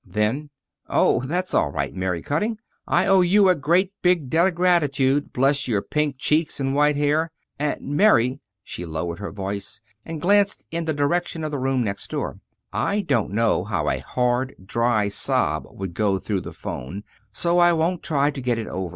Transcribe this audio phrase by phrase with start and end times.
[0.03, 0.49] Then:
[0.89, 2.57] "Oh, that's all right, Mary Cutting.
[2.87, 6.95] I owe you a great big debt of gratitude, bless your pink cheeks and white
[6.97, 7.29] hair!
[7.59, 12.09] And, Mary," she lowered her voice and glanced in the direction of the room next
[12.09, 12.39] door,
[12.73, 17.71] "I don't know how a hard, dry sob would go through the 'phone, so I
[17.71, 18.89] won't try to get it over.